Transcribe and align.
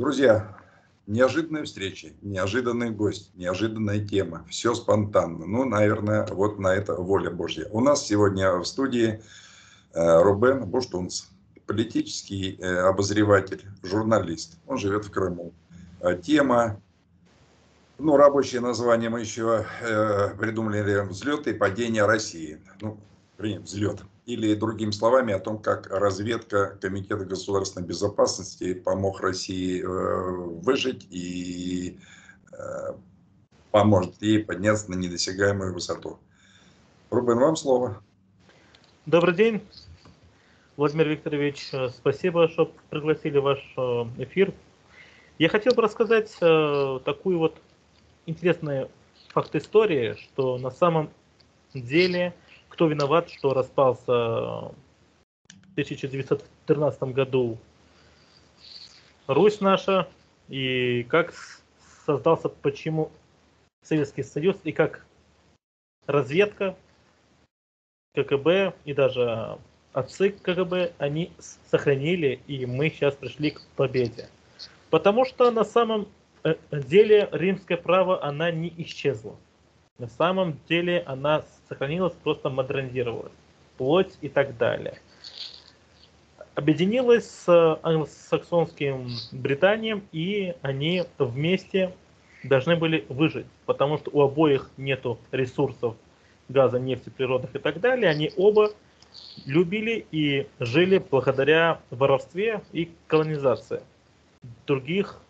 Друзья, 0.00 0.56
неожиданные 1.06 1.64
встречи, 1.64 2.16
неожиданный 2.22 2.88
гость, 2.88 3.32
неожиданная 3.34 4.02
тема. 4.02 4.46
Все 4.48 4.74
спонтанно. 4.74 5.44
Ну, 5.44 5.66
наверное, 5.66 6.26
вот 6.30 6.58
на 6.58 6.68
это 6.68 6.94
воля 6.94 7.30
Божья. 7.30 7.68
У 7.70 7.82
нас 7.82 8.06
сегодня 8.06 8.50
в 8.54 8.64
студии 8.64 9.20
э, 9.92 10.22
Рубен 10.22 10.64
Буштунц, 10.64 11.24
политический 11.66 12.56
э, 12.58 12.78
обозреватель, 12.78 13.62
журналист. 13.82 14.56
Он 14.66 14.78
живет 14.78 15.04
в 15.04 15.10
Крыму. 15.10 15.52
Э, 16.00 16.16
тема, 16.16 16.80
ну, 17.98 18.16
рабочее 18.16 18.62
название 18.62 19.10
мы 19.10 19.20
еще 19.20 19.66
придумали, 20.38 21.06
взлет 21.10 21.46
и 21.46 21.52
падение 21.52 22.06
России. 22.06 22.58
Ну, 22.80 22.98
взлет 23.36 24.00
или 24.26 24.54
другими 24.54 24.90
словами 24.90 25.32
о 25.32 25.38
том, 25.38 25.58
как 25.58 25.88
разведка 25.88 26.78
Комитета 26.80 27.24
государственной 27.24 27.86
безопасности 27.86 28.74
помог 28.74 29.20
России 29.20 29.82
э, 29.82 30.60
выжить 30.62 31.06
и 31.10 31.98
э, 32.52 32.92
поможет 33.70 34.20
ей 34.22 34.44
подняться 34.44 34.90
на 34.90 34.96
недосягаемую 34.96 35.72
высоту. 35.74 36.18
Рубен, 37.10 37.38
вам 37.38 37.56
слово. 37.56 38.02
Добрый 39.06 39.34
день, 39.34 39.62
Владимир 40.76 41.08
Викторович. 41.08 41.72
Спасибо, 41.90 42.48
что 42.48 42.72
пригласили 42.90 43.38
ваш 43.38 43.58
э, 43.76 44.04
эфир. 44.18 44.54
Я 45.38 45.48
хотел 45.48 45.74
бы 45.74 45.82
рассказать 45.82 46.30
такую 46.38 47.38
вот 47.38 47.56
интересную 48.26 48.90
факт 49.28 49.54
истории, 49.56 50.14
что 50.14 50.58
на 50.58 50.70
самом 50.70 51.10
деле 51.72 52.34
кто 52.70 52.88
виноват, 52.88 53.28
что 53.28 53.52
распался 53.52 54.12
в 54.12 54.74
1913 55.72 57.02
году 57.02 57.58
Русь 59.26 59.60
наша, 59.60 60.08
и 60.48 61.04
как 61.04 61.34
создался, 62.06 62.48
почему 62.48 63.12
Советский 63.82 64.22
Союз, 64.22 64.56
и 64.64 64.72
как 64.72 65.04
разведка 66.06 66.76
КГБ 68.14 68.74
и 68.84 68.94
даже 68.94 69.58
отцы 69.92 70.30
КГБ, 70.30 70.92
они 70.98 71.32
сохранили, 71.70 72.40
и 72.46 72.66
мы 72.66 72.90
сейчас 72.90 73.14
пришли 73.14 73.52
к 73.52 73.62
победе. 73.76 74.28
Потому 74.90 75.24
что 75.24 75.50
на 75.50 75.64
самом 75.64 76.08
э, 76.42 76.54
деле 76.72 77.28
римское 77.30 77.76
право, 77.76 78.24
она 78.24 78.50
не 78.50 78.72
исчезла. 78.78 79.36
На 80.00 80.08
самом 80.08 80.58
деле 80.66 81.02
она 81.04 81.44
сохранилась, 81.68 82.14
просто 82.14 82.48
модернизировалась. 82.48 83.34
Плоть 83.76 84.16
и 84.22 84.30
так 84.30 84.56
далее. 84.56 84.98
Объединилась 86.54 87.28
с 87.28 87.78
англосаксонским 87.82 89.10
Британием, 89.30 90.02
и 90.10 90.54
они 90.62 91.04
вместе 91.18 91.92
должны 92.42 92.76
были 92.76 93.04
выжить, 93.10 93.44
потому 93.66 93.98
что 93.98 94.10
у 94.12 94.22
обоих 94.22 94.70
нету 94.78 95.18
ресурсов 95.32 95.96
газа, 96.48 96.80
нефти, 96.80 97.10
природных 97.10 97.54
и 97.54 97.58
так 97.58 97.78
далее. 97.80 98.08
Они 98.08 98.32
оба 98.38 98.70
любили 99.44 100.06
и 100.10 100.46
жили 100.60 100.96
благодаря 100.96 101.78
воровстве 101.90 102.62
и 102.72 102.90
колонизации 103.06 103.82
других 104.66 105.20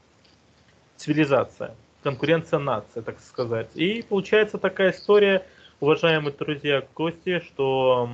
цивилизаций 0.96 1.70
конкуренция 2.02 2.58
нации, 2.58 3.00
так 3.00 3.20
сказать. 3.20 3.70
И 3.74 4.02
получается 4.02 4.58
такая 4.58 4.92
история, 4.92 5.46
уважаемые 5.80 6.32
друзья, 6.32 6.86
гости, 6.94 7.40
что 7.40 8.10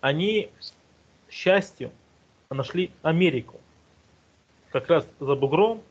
они 0.00 0.50
счастью 1.30 1.90
нашли 2.50 2.90
Америку. 3.02 3.60
Как 4.70 4.88
раз 4.88 5.06
за 5.20 5.34
бугром, 5.34 5.82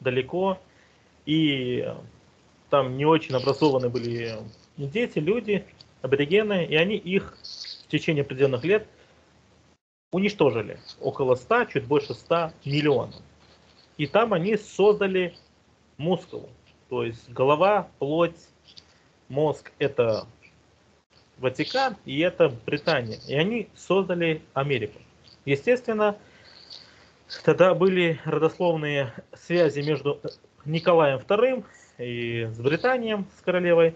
далеко. 0.00 0.58
И 1.24 1.88
там 2.70 2.96
не 2.96 3.04
очень 3.04 3.34
образованные 3.34 3.90
были 3.90 4.38
дети, 4.76 5.18
люди, 5.18 5.64
аборигены, 6.02 6.64
и 6.64 6.74
они 6.74 6.96
их 6.96 7.36
в 7.84 7.88
течение 7.88 8.22
определенных 8.22 8.64
лет 8.64 8.86
уничтожили. 10.10 10.78
Около 11.00 11.36
100, 11.36 11.66
чуть 11.66 11.84
больше 11.84 12.14
100 12.14 12.52
миллионов. 12.64 13.20
И 13.96 14.06
там 14.06 14.32
они 14.32 14.56
создали 14.56 15.34
мускул. 15.96 16.48
То 16.88 17.04
есть 17.04 17.28
голова, 17.30 17.88
плоть, 17.98 18.36
мозг 19.28 19.72
это 19.78 20.26
Ватикан 21.38 21.96
и 22.04 22.20
это 22.20 22.52
Британия. 22.66 23.18
И 23.26 23.34
они 23.34 23.68
создали 23.74 24.42
Америку. 24.54 24.98
Естественно, 25.44 26.16
тогда 27.44 27.74
были 27.74 28.20
родословные 28.24 29.12
связи 29.34 29.80
между 29.80 30.20
Николаем 30.64 31.18
II 31.18 31.64
и 31.98 32.48
с 32.52 32.58
Британией, 32.58 33.24
с 33.38 33.42
королевой. 33.42 33.94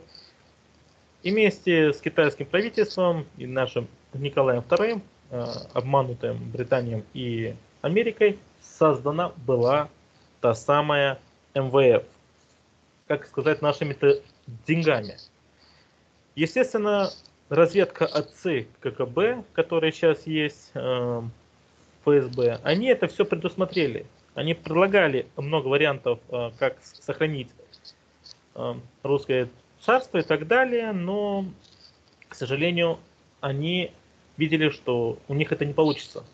И 1.23 1.31
вместе 1.31 1.93
с 1.93 2.01
китайским 2.01 2.47
правительством 2.47 3.27
и 3.37 3.47
нашим 3.47 3.89
Николаем 4.15 4.63
II, 4.69 5.01
э, 5.31 5.45
обманутым 5.75 6.51
Британией 6.51 7.05
и 7.15 7.55
Америкой, 7.83 8.39
создана 8.79 9.33
была 9.47 9.89
та 10.41 10.55
самая 10.55 11.19
МВФ. 11.55 12.05
Как 13.07 13.27
сказать, 13.27 13.63
нашими-то 13.63 14.21
деньгами. 14.67 15.17
Естественно, 16.35 17.11
разведка 17.49 18.07
отцы 18.07 18.69
ККБ, 18.81 19.45
которая 19.53 19.93
сейчас 19.93 20.27
есть 20.27 20.71
э, 20.75 21.23
ФСБ, 22.05 22.61
они 22.63 22.89
это 22.89 23.07
все 23.07 23.25
предусмотрели. 23.25 24.07
Они 24.35 24.55
предлагали 24.55 25.27
много 25.37 25.69
вариантов, 25.69 26.19
э, 26.29 26.51
как 26.59 26.77
сохранить 26.83 27.49
э, 28.55 28.75
русское 29.03 29.49
царство 29.81 30.19
и 30.19 30.23
так 30.23 30.47
далее, 30.47 30.93
но, 30.93 31.47
к 32.29 32.35
сожалению, 32.35 32.99
они 33.41 33.93
видели, 34.37 34.69
что 34.69 35.19
у 35.29 35.35
них 35.35 35.53
это 35.53 35.65
не 35.65 35.73
получится 35.73 36.25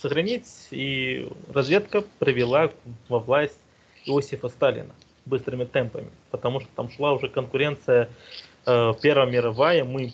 сохранить, 0.00 0.46
и 0.70 1.30
разведка 1.52 2.02
привела 2.18 2.70
во 3.08 3.18
власть 3.18 3.58
Иосифа 4.06 4.48
Сталина 4.48 4.94
быстрыми 5.26 5.64
темпами, 5.64 6.10
потому 6.30 6.60
что 6.60 6.68
там 6.74 6.90
шла 6.90 7.12
уже 7.12 7.28
конкуренция 7.28 8.08
э, 8.66 8.92
Первая 9.02 9.30
мировая, 9.30 9.84
мы 9.84 10.10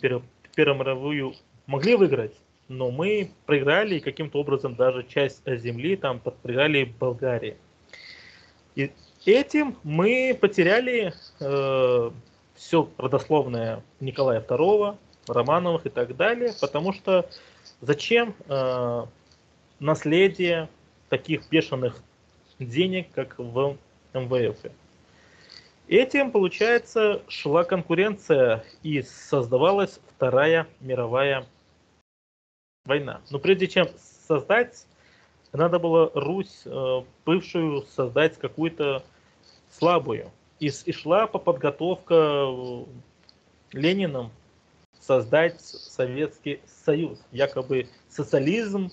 Первую 0.55 0.79
мировую 0.79 1.33
могли 1.65 1.95
выиграть, 1.95 2.33
но 2.67 2.91
мы 2.91 3.31
проиграли 3.45 3.95
и 3.95 3.99
каким-то 3.99 4.39
образом 4.39 4.75
даже 4.75 5.03
часть 5.03 5.41
земли 5.45 5.95
там 5.95 6.19
проиграли 6.19 6.83
Болгарии. 6.99 7.57
И 8.75 8.91
этим 9.25 9.77
мы 9.83 10.37
потеряли 10.39 11.13
э, 11.39 12.11
все 12.55 12.89
родословное 12.97 13.83
Николая 13.99 14.41
II, 14.41 14.97
Романовых 15.27 15.85
и 15.85 15.89
так 15.89 16.15
далее, 16.15 16.53
потому 16.59 16.93
что 16.93 17.29
зачем 17.81 18.33
э, 18.47 19.05
наследие 19.79 20.69
таких 21.09 21.49
бешеных 21.49 22.01
денег, 22.59 23.07
как 23.13 23.37
в 23.37 23.77
МВФ. 24.13 24.57
Этим, 25.87 26.31
получается, 26.31 27.21
шла 27.29 27.63
конкуренция 27.63 28.65
и 28.83 29.01
создавалась 29.01 29.99
Вторая 30.09 30.67
мировая 30.81 31.45
война. 32.83 33.21
Но 33.29 33.39
прежде 33.39 33.67
чем 33.67 33.87
создать, 34.27 34.85
надо 35.53 35.79
было 35.79 36.11
Русь, 36.13 36.63
э, 36.65 37.03
бывшую, 37.25 37.83
создать 37.83 38.37
какую-то 38.37 39.03
слабую. 39.69 40.31
И, 40.59 40.67
и 40.67 40.91
шла 40.91 41.25
по 41.27 41.39
подготовка 41.39 42.15
э, 42.15 42.83
Лениным 43.71 44.31
создать 44.99 45.61
Советский 45.61 46.59
Союз. 46.65 47.19
Якобы 47.31 47.87
социализм 48.09 48.91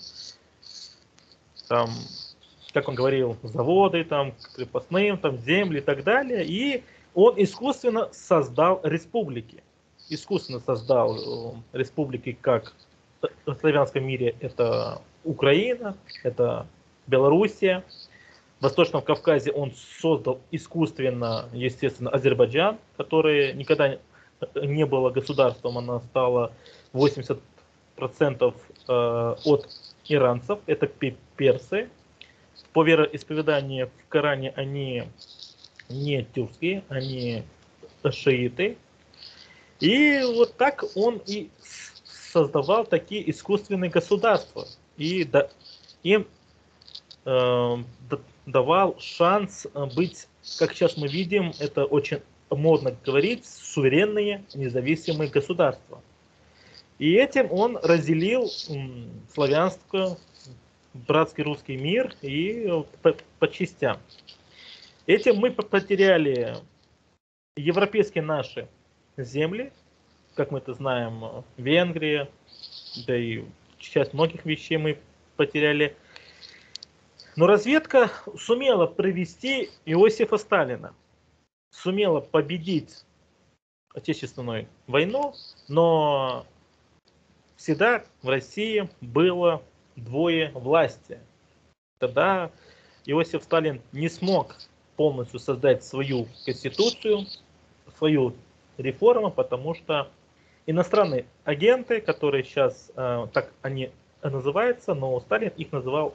там, 1.67 1.89
как 2.73 2.87
он 2.89 2.95
говорил, 2.95 3.37
заводы, 3.43 4.03
там, 4.03 4.33
крепостным, 4.55 5.17
там, 5.17 5.37
земли 5.37 5.79
и 5.79 5.81
так 5.81 6.03
далее. 6.03 6.45
И 6.45 6.83
он 7.13 7.35
искусственно 7.37 8.09
создал 8.11 8.81
республики. 8.83 9.63
Искусственно 10.09 10.59
создал 10.59 11.15
э, 11.15 11.77
республики 11.77 12.37
как 12.39 12.73
в 13.45 13.55
славянском 13.55 14.05
мире 14.05 14.35
это 14.39 15.01
Украина, 15.23 15.95
это 16.23 16.67
Белоруссия. 17.07 17.83
В 18.59 18.63
Восточном 18.63 19.01
Кавказе 19.01 19.51
он 19.51 19.73
создал 20.01 20.39
искусственно, 20.51 21.49
естественно, 21.53 22.09
Азербайджан, 22.09 22.77
который 22.97 23.53
никогда 23.53 23.97
не 24.55 24.85
было 24.85 25.09
государством, 25.09 25.77
она 25.77 25.99
стала 26.01 26.51
80% 26.93 27.39
э, 28.87 29.35
от 29.45 29.69
иранцев, 30.07 30.59
это 30.65 30.87
персы. 31.35 31.89
По 32.73 32.83
вероисповеданию 32.83 33.89
в 34.05 34.09
Коране 34.09 34.51
они 34.55 35.03
не 35.89 36.23
тюркские, 36.23 36.83
они 36.89 37.43
шииты. 38.11 38.77
И 39.79 40.21
вот 40.23 40.55
так 40.55 40.83
он 40.95 41.21
и 41.25 41.49
создавал 42.31 42.85
такие 42.85 43.29
искусственные 43.29 43.89
государства. 43.89 44.65
И 44.97 45.23
да, 45.23 45.49
им 46.03 46.27
э, 47.25 47.77
давал 48.45 48.97
шанс 48.99 49.67
быть, 49.95 50.27
как 50.59 50.73
сейчас 50.73 50.97
мы 50.97 51.07
видим, 51.07 51.53
это 51.59 51.85
очень 51.85 52.21
модно 52.49 52.95
говорить, 53.05 53.45
суверенные 53.45 54.43
независимые 54.53 55.29
государства. 55.29 56.01
И 56.97 57.13
этим 57.13 57.51
он 57.51 57.77
разделил 57.77 58.49
славянское, 59.33 60.17
братский 60.93 61.43
русский 61.43 61.75
мир 61.75 62.15
и 62.21 62.69
по, 63.01 63.15
по 63.39 63.47
частям. 63.47 63.99
Этим 65.05 65.35
мы 65.37 65.51
потеряли 65.51 66.55
европейские 67.57 68.23
наши 68.23 68.67
земли, 69.17 69.71
как 70.35 70.51
мы 70.51 70.59
это 70.59 70.73
знаем, 70.73 71.43
Венгрия, 71.57 72.29
да 73.05 73.15
и 73.15 73.43
часть 73.77 74.13
многих 74.13 74.45
вещей 74.45 74.77
мы 74.77 74.97
потеряли. 75.35 75.95
Но 77.35 77.47
разведка 77.47 78.09
сумела 78.37 78.87
провести 78.87 79.69
Иосифа 79.85 80.37
Сталина, 80.37 80.93
сумела 81.71 82.21
победить 82.21 83.03
Отечественную 83.93 84.67
войну, 84.87 85.33
но 85.69 86.45
всегда 87.55 88.03
в 88.21 88.29
России 88.29 88.89
было 89.01 89.61
двое 89.95 90.51
власти. 90.53 91.19
Тогда 91.99 92.51
Иосиф 93.05 93.43
Сталин 93.43 93.81
не 93.91 94.09
смог 94.09 94.55
полностью 94.95 95.39
создать 95.39 95.83
свою 95.83 96.27
конституцию, 96.45 97.25
свою 97.97 98.35
реформу, 98.77 99.31
потому 99.31 99.75
что 99.75 100.09
иностранные 100.65 101.25
агенты, 101.43 102.01
которые 102.01 102.43
сейчас 102.43 102.91
э, 102.95 103.27
так 103.33 103.51
они 103.61 103.91
называются, 104.21 104.93
но 104.93 105.19
Сталин 105.21 105.51
их 105.57 105.71
называл 105.71 106.13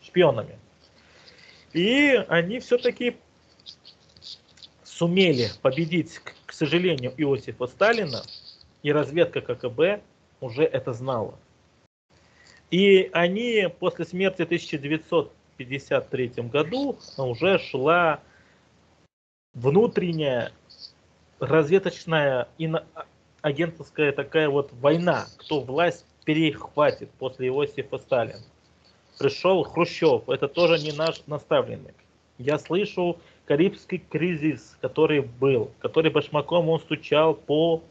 шпионами. 0.00 0.58
И 1.72 2.24
они 2.28 2.60
все-таки 2.60 3.16
сумели 4.84 5.48
победить, 5.60 6.20
к 6.46 6.52
сожалению, 6.52 7.12
Иосифа 7.16 7.66
Сталина, 7.66 8.22
и 8.82 8.92
разведка 8.92 9.40
КГБ 9.40 10.02
уже 10.44 10.64
это 10.64 10.92
знала. 10.92 11.34
И 12.70 13.08
они 13.12 13.68
после 13.78 14.04
смерти 14.04 14.42
в 14.42 14.46
1953 14.46 16.28
году 16.52 16.98
уже 17.16 17.58
шла 17.58 18.20
внутренняя 19.54 20.52
разведочная 21.38 22.48
и 22.58 22.70
агентовская 23.42 24.12
такая 24.12 24.48
вот 24.48 24.72
война, 24.72 25.26
кто 25.38 25.60
власть 25.60 26.04
перехватит 26.24 27.10
после 27.12 27.48
Иосифа 27.48 27.98
Сталина. 27.98 28.40
Пришел 29.18 29.62
Хрущев, 29.62 30.28
это 30.28 30.48
тоже 30.48 30.78
не 30.82 30.92
наш 30.92 31.22
наставленник. 31.26 31.94
Я 32.38 32.58
слышу 32.58 33.18
Карибский 33.44 33.98
кризис, 33.98 34.76
который 34.80 35.20
был, 35.20 35.70
который 35.78 36.10
башмаком 36.10 36.68
он 36.68 36.80
стучал 36.80 37.34
по 37.34 37.82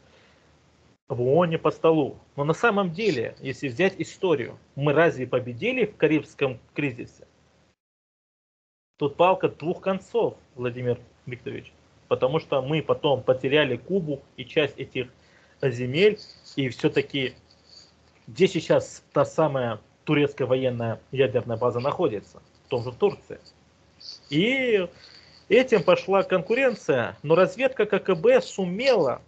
в 1.08 1.20
ООНе 1.20 1.58
по 1.58 1.70
столу. 1.70 2.18
Но 2.36 2.44
на 2.44 2.54
самом 2.54 2.92
деле, 2.92 3.36
если 3.40 3.68
взять 3.68 3.94
историю, 3.98 4.58
мы 4.74 4.92
разве 4.92 5.26
победили 5.26 5.84
в 5.84 5.96
Карибском 5.96 6.58
кризисе? 6.74 7.26
Тут 8.98 9.16
палка 9.16 9.48
двух 9.48 9.80
концов, 9.80 10.36
Владимир 10.54 10.98
Викторович. 11.26 11.72
Потому 12.08 12.38
что 12.38 12.62
мы 12.62 12.82
потом 12.82 13.22
потеряли 13.22 13.76
Кубу 13.76 14.22
и 14.36 14.44
часть 14.44 14.78
этих 14.78 15.08
земель. 15.62 16.18
И 16.56 16.68
все-таки 16.68 17.34
где 18.26 18.46
сейчас 18.48 19.02
та 19.12 19.24
самая 19.24 19.80
турецкая 20.04 20.46
военная 20.46 21.00
ядерная 21.10 21.56
база 21.56 21.80
находится? 21.80 22.40
В 22.66 22.68
том 22.68 22.84
же 22.84 22.92
Турции. 22.92 23.38
И 24.30 24.88
этим 25.48 25.82
пошла 25.82 26.22
конкуренция. 26.22 27.16
Но 27.22 27.34
разведка 27.34 27.84
ККБ 27.86 28.40
сумела 28.42 29.20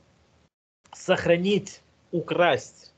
сохранить, 0.96 1.82
украсть 2.10 2.92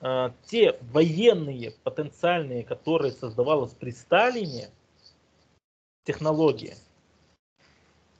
э, 0.00 0.30
те 0.46 0.78
военные 0.92 1.72
потенциальные, 1.84 2.64
которые 2.64 3.12
создавалось 3.12 3.72
при 3.72 3.90
Сталине, 3.90 4.70
технологии. 6.04 6.74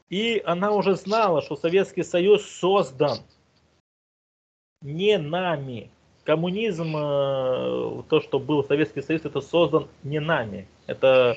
И 0.08 0.42
она 0.44 0.72
уже 0.72 0.94
знала, 0.96 1.40
что 1.42 1.56
Советский 1.56 2.02
Союз 2.02 2.44
создан 2.46 3.18
не 4.82 5.18
нами. 5.18 5.90
Коммунизм, 6.24 6.96
э, 6.96 8.02
то, 8.08 8.20
что 8.20 8.38
был 8.38 8.64
Советский 8.64 9.02
Союз, 9.02 9.24
это 9.24 9.40
создан 9.40 9.88
не 10.02 10.20
нами. 10.20 10.68
Это 10.86 11.36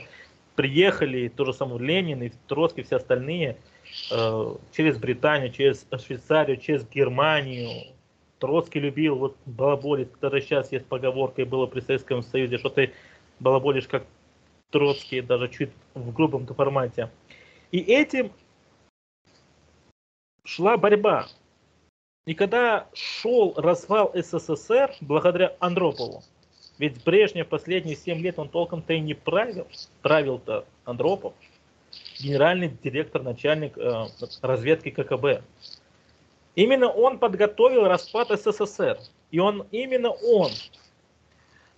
приехали, 0.60 1.30
то 1.30 1.46
же 1.46 1.54
самое 1.54 1.80
Ленин 1.80 2.22
и 2.22 2.32
Троцкий, 2.48 2.84
все 2.84 2.98
остальные– 2.98 3.58
Э, 4.12 4.56
через 4.72 4.98
Британию, 4.98 5.52
через 5.52 5.86
Швейцарию, 6.06 6.58
через 6.58 6.88
Германию. 6.88 7.94
Троцкий 8.40 8.80
любил 8.80 9.16
вот 9.16 9.38
балаболить, 9.46 10.10
даже 10.22 10.42
сейчас 10.42 10.72
есть 10.72 10.86
поговорка, 10.86 11.42
и 11.42 11.46
было 11.46 11.66
при 11.66 11.82
Советском 11.82 12.24
Союзе, 12.24 12.58
что 12.58 12.70
ты 12.70 12.94
балаболишь 13.40 13.88
как 13.88 14.06
Троцкий, 14.72 15.22
даже 15.22 15.50
чуть 15.50 15.72
в 15.94 16.14
грубом 16.14 16.48
формате. 16.48 17.10
И 17.72 17.80
этим 17.80 18.32
шла 20.46 20.78
борьба. 20.78 21.28
И 22.26 22.34
когда 22.34 22.88
шел 22.94 23.54
развал 23.58 24.12
СССР, 24.14 24.96
благодаря 25.02 25.56
Андропову, 25.60 26.24
ведь 26.80 27.04
Брежнев 27.04 27.48
последние 27.48 27.98
7 27.98 28.20
лет 28.20 28.40
он 28.40 28.48
толком-то 28.48 28.94
и 28.94 29.02
не 29.02 29.14
правил, 29.14 29.68
правил-то 30.02 30.66
Андропов, 30.86 31.34
генеральный 32.20 32.70
директор, 32.70 33.22
начальник 33.22 33.78
э, 33.78 34.06
разведки 34.42 34.90
ККБ. 34.90 35.44
Именно 36.56 36.90
он 36.90 37.20
подготовил 37.20 37.86
распад 37.86 38.30
СССР. 38.30 38.98
И 39.30 39.40
он, 39.40 39.68
именно 39.72 40.10
он 40.10 40.52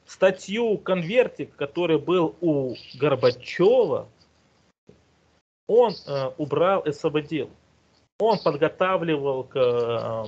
статью 0.06 0.78
«Конвертик», 0.78 1.56
который 1.56 1.98
был 1.98 2.36
у 2.40 2.76
Горбачева, 2.94 4.08
он 5.68 5.94
э, 6.06 6.32
убрал 6.38 6.82
и 6.82 6.90
освободил. 6.90 7.50
Он 8.20 8.38
подготавливал, 8.38 9.46
к, 9.46 9.56
э, 9.56 10.26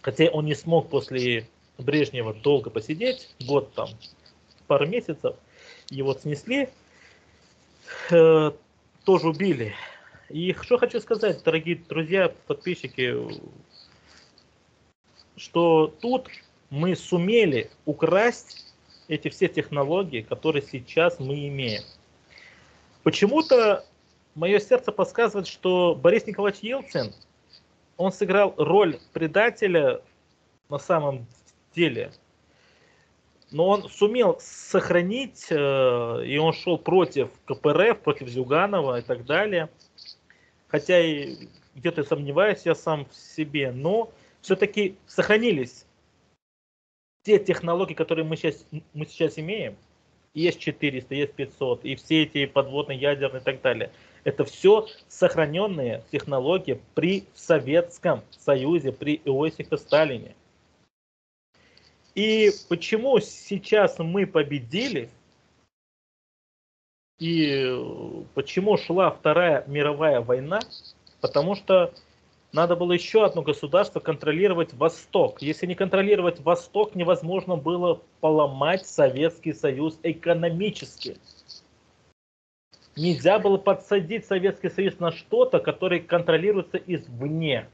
хотя 0.00 0.30
он 0.30 0.46
не 0.46 0.54
смог 0.54 0.88
после 0.88 1.46
Брежнева 1.78 2.34
долго 2.34 2.70
посидеть, 2.70 3.34
год 3.40 3.72
там, 3.74 3.88
пару 4.66 4.86
месяцев, 4.86 5.36
его 5.90 6.14
снесли. 6.14 6.68
Э, 8.10 8.52
тоже 9.04 9.28
убили. 9.28 9.74
И 10.28 10.54
что 10.54 10.78
хочу 10.78 11.00
сказать, 11.00 11.42
дорогие 11.44 11.76
друзья, 11.76 12.32
подписчики, 12.46 13.14
что 15.36 15.92
тут 16.00 16.28
мы 16.70 16.96
сумели 16.96 17.70
украсть 17.84 18.72
эти 19.08 19.28
все 19.28 19.48
технологии, 19.48 20.22
которые 20.22 20.62
сейчас 20.62 21.18
мы 21.18 21.48
имеем. 21.48 21.82
Почему-то 23.02 23.84
мое 24.34 24.58
сердце 24.60 24.92
подсказывает, 24.92 25.46
что 25.46 25.94
Борис 25.94 26.26
Николаевич 26.26 26.62
Ельцин, 26.62 27.12
он 27.96 28.12
сыграл 28.12 28.54
роль 28.56 28.98
предателя 29.12 30.00
на 30.68 30.78
самом 30.78 31.26
деле 31.74 32.12
но 33.52 33.68
он 33.68 33.88
сумел 33.88 34.38
сохранить, 34.40 35.46
э, 35.50 36.24
и 36.26 36.38
он 36.38 36.52
шел 36.52 36.78
против 36.78 37.28
КПРФ, 37.44 38.00
против 38.00 38.28
Зюганова 38.28 38.98
и 38.98 39.02
так 39.02 39.24
далее. 39.24 39.68
Хотя 40.68 40.98
и 41.00 41.48
где-то 41.74 42.02
сомневаюсь 42.04 42.62
я 42.64 42.74
сам 42.74 43.06
в 43.06 43.14
себе, 43.14 43.70
но 43.72 44.10
все-таки 44.40 44.96
сохранились 45.06 45.84
те 47.24 47.38
технологии, 47.38 47.94
которые 47.94 48.24
мы 48.24 48.36
сейчас, 48.36 48.64
мы 48.94 49.06
сейчас 49.06 49.38
имеем. 49.38 49.76
Есть 50.34 50.60
400, 50.60 51.14
есть 51.14 51.34
500, 51.34 51.84
и 51.84 51.94
все 51.94 52.22
эти 52.22 52.46
подводные, 52.46 52.98
ядерные 52.98 53.42
и 53.42 53.44
так 53.44 53.60
далее. 53.60 53.90
Это 54.24 54.46
все 54.46 54.86
сохраненные 55.08 56.02
технологии 56.10 56.80
при 56.94 57.24
Советском 57.34 58.22
Союзе, 58.30 58.92
при 58.92 59.20
Иосифе 59.26 59.76
Сталине. 59.76 60.34
И 62.14 62.50
почему 62.68 63.18
сейчас 63.20 63.98
мы 63.98 64.26
победили, 64.26 65.08
и 67.18 68.24
почему 68.34 68.76
шла 68.76 69.10
Вторая 69.10 69.64
мировая 69.66 70.20
война, 70.20 70.60
потому 71.20 71.54
что 71.54 71.94
надо 72.52 72.76
было 72.76 72.92
еще 72.92 73.24
одно 73.24 73.40
государство 73.40 73.98
контролировать 74.00 74.74
Восток. 74.74 75.40
Если 75.40 75.66
не 75.66 75.74
контролировать 75.74 76.40
Восток, 76.40 76.94
невозможно 76.94 77.56
было 77.56 78.02
поломать 78.20 78.86
Советский 78.86 79.54
Союз 79.54 79.98
экономически. 80.02 81.16
Нельзя 82.94 83.38
было 83.38 83.56
подсадить 83.56 84.26
Советский 84.26 84.68
Союз 84.68 84.98
на 84.98 85.12
что-то, 85.12 85.60
которое 85.60 86.00
контролируется 86.00 86.76
извне. 86.76 87.70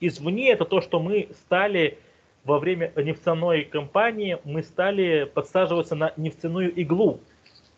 Извне 0.00 0.50
это 0.50 0.64
то, 0.64 0.80
что 0.80 0.98
мы 0.98 1.28
стали 1.44 1.98
во 2.44 2.58
время 2.58 2.92
нефтяной 2.96 3.64
кампании 3.64 4.38
мы 4.44 4.62
стали 4.62 5.24
подсаживаться 5.24 5.94
на 5.94 6.12
нефтяную 6.16 6.72
иглу. 6.74 7.20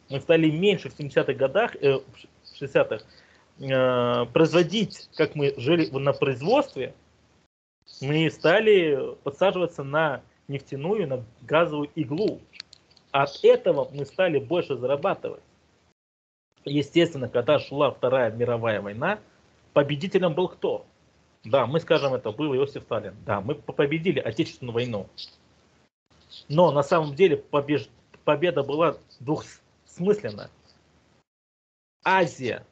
Мы 0.09 0.21
стали 0.21 0.50
меньше 0.50 0.88
в 0.88 0.99
70-х 0.99 1.33
годах, 1.35 1.76
э, 1.81 1.99
60-х, 2.61 3.04
э, 3.59 4.26
производить, 4.33 5.09
как 5.16 5.35
мы 5.35 5.54
жили 5.57 5.90
на 5.90 6.12
производстве, 6.12 6.95
мы 8.00 8.31
стали 8.31 9.16
подсаживаться 9.23 9.83
на 9.83 10.23
нефтяную, 10.49 11.09
на 11.09 11.25
газовую 11.42 11.90
иглу. 11.95 12.40
От 13.11 13.45
этого 13.45 13.88
мы 13.92 14.04
стали 14.04 14.38
больше 14.38 14.76
зарабатывать. 14.76 15.42
Естественно, 16.64 17.28
когда 17.28 17.59
шла 17.59 17.90
Вторая 17.90 18.31
мировая 18.31 18.81
война, 18.81 19.19
победителем 19.73 20.35
был 20.35 20.49
кто? 20.49 20.87
Да, 21.44 21.66
мы 21.66 21.80
скажем, 21.80 22.14
это 22.14 22.30
был 22.30 22.54
Иосиф 22.54 22.84
Сталин. 22.84 23.16
Да, 23.25 23.40
мы 23.40 23.54
победили 23.54 24.20
Отечественную 24.20 24.75
войну. 24.75 25.08
Но 26.49 26.70
на 26.70 26.82
самом 26.82 27.14
деле 27.14 27.37
побеж... 27.37 27.88
победа 28.25 28.62
была 28.62 28.96
двухсмысленная. 29.20 30.50
Азия, 32.04 32.64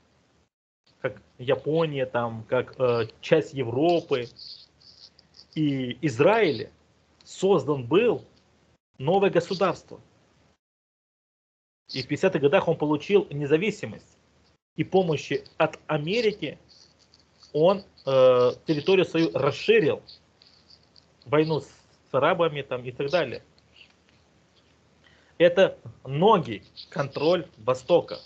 как 1.01 1.21
Япония, 1.39 2.07
там, 2.07 2.45
как 2.49 2.79
э, 2.79 3.09
часть 3.21 3.55
Европы 3.55 4.29
и 5.55 5.99
Израиль 6.07 6.71
создан 7.25 7.85
был 7.85 8.25
новое 8.99 9.31
государство. 9.31 10.01
И 11.93 12.03
в 12.03 12.11
50-х 12.11 12.39
годах 12.39 12.69
он 12.69 12.77
получил 12.77 13.27
независимость. 13.31 14.17
И 14.77 14.85
помощи 14.85 15.45
от 15.59 15.79
Америки 15.89 16.59
он 17.53 17.85
э, 18.07 18.53
территорию 18.67 19.05
свою 19.05 19.31
расширил. 19.33 20.03
Войну 21.25 21.61
с, 21.61 21.65
с 21.65 22.15
арабами 22.15 22.63
там, 22.63 22.85
и 22.85 22.93
так 22.93 23.11
далее. 23.11 23.43
Это 25.39 25.79
ноги, 26.05 26.63
контроль 26.91 27.47
Востока. 27.59 28.19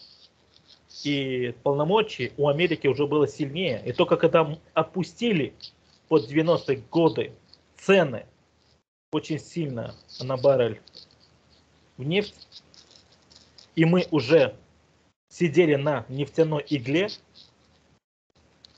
И 1.05 1.55
полномочий 1.63 2.33
у 2.37 2.49
Америки 2.49 2.87
уже 2.87 3.07
было 3.07 3.29
сильнее. 3.29 3.83
И 3.85 3.93
только 3.93 4.17
когда 4.17 4.59
опустили 4.73 5.55
под 6.09 6.31
90-е 6.31 6.83
годы 6.91 7.33
цены 7.77 8.27
очень 9.13 9.39
сильно 9.39 9.95
на 10.21 10.37
баррель 10.37 10.81
в 11.97 12.05
нефть, 12.05 12.49
и 13.77 13.85
мы 13.85 14.07
уже 14.11 14.57
сидели 15.29 15.75
на 15.75 16.05
нефтяной 16.09 16.65
игле, 16.69 17.09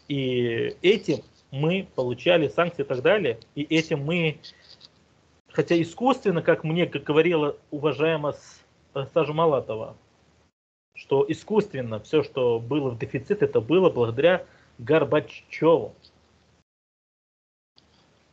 и 0.09 0.77
этим 0.83 1.23
мы 1.51 1.89
получали 1.95 2.49
санкции 2.49 2.83
и 2.83 2.87
так 2.87 3.03
далее, 3.03 3.39
и 3.55 3.63
этим 3.63 4.05
мы, 4.05 4.39
хотя 5.49 5.81
искусственно, 5.81 6.43
как 6.43 6.65
мне 6.65 6.87
как 6.87 7.05
говорила 7.05 7.57
уважаемая 7.71 8.35
Сажа 9.13 9.33
Малатова, 9.33 9.97
что 10.95 11.25
искусственно 11.29 12.01
все, 12.01 12.23
что 12.23 12.59
было 12.59 12.91
в 12.91 12.99
дефицит, 12.99 13.43
это 13.43 13.61
было 13.61 13.91
благодаря 13.91 14.45
Горбачеву. 14.79 15.95